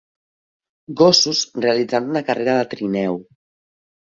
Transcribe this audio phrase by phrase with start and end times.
[1.01, 3.21] Gossos realitzant una carrera de trineu.